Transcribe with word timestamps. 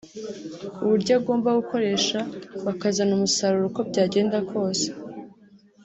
uburyo 0.83 1.11
agomba 1.19 1.57
gukoresha 1.59 2.17
bakazana 2.65 3.11
umusaruro 3.17 3.65
uko 3.67 3.81
byagenda 3.89 4.37
kose 4.49 4.87